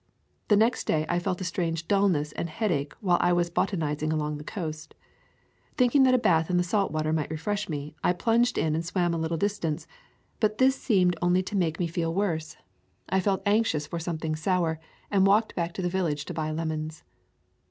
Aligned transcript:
The 0.47 0.55
next 0.55 0.87
day 0.87 1.05
I 1.07 1.19
felt 1.19 1.41
a 1.41 1.43
strange 1.43 1.87
dullness 1.87 2.31
and 2.31 2.49
headache 2.49 2.93
while 3.01 3.19
I 3.21 3.33
was 3.33 3.51
botanizing 3.51 4.11
along 4.11 4.39
the 4.39 4.43
coast. 4.43 4.95
Thinking 5.77 6.01
that 6.05 6.15
a 6.15 6.17
bath 6.17 6.49
in 6.49 6.57
the 6.57 6.63
salt 6.63 6.91
water 6.91 7.13
might 7.13 7.29
refresh 7.29 7.69
me, 7.69 7.93
I 8.03 8.11
plunged 8.13 8.57
in 8.57 8.73
and 8.73 8.83
swam 8.83 9.13
a 9.13 9.17
little 9.19 9.37
dis 9.37 9.59
tance, 9.59 9.85
but 10.39 10.57
this 10.57 10.75
seemed 10.75 11.15
only 11.21 11.43
to 11.43 11.55
make 11.55 11.79
me 11.79 11.85
feel 11.85 12.11
{126] 12.15 12.55
Cedar 12.55 12.63
Keys 12.65 13.11
worse. 13.11 13.15
I 13.15 13.21
felt 13.23 13.43
anxious 13.45 13.85
for 13.85 13.99
something 13.99 14.35
sour, 14.35 14.79
and 15.11 15.27
walked 15.27 15.53
back 15.53 15.71
to 15.73 15.83
the 15.83 15.87
village 15.87 16.25
to 16.25 16.33
buy 16.33 16.49
lemons. 16.49 17.03